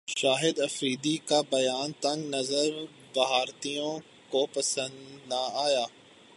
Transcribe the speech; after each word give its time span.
شاہد 0.07 0.59
افریدی 0.59 1.15
کا 1.25 1.41
بیان 1.49 1.91
تنگ 2.01 2.29
نظر 2.29 2.69
بھارتیوں 3.13 3.97
کو 4.29 4.45
پسند 4.45 5.29
نہ 5.29 5.41
ایا 5.57 5.85